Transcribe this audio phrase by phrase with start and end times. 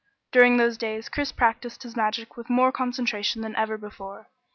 [0.31, 4.29] During those days Chris practised his magic with more concentration than ever before.